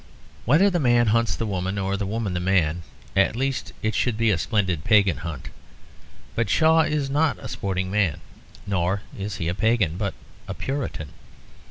[0.45, 2.81] Whether the man hunts the woman or the woman the man,
[3.15, 5.49] at least it should be a splendid pagan hunt;
[6.33, 8.19] but Shaw is not a sporting man.
[8.65, 10.15] Nor is he a pagan, but
[10.47, 11.09] a Puritan.